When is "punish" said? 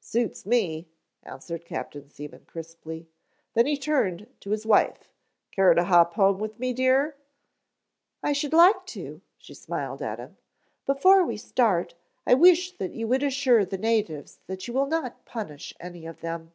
15.24-15.72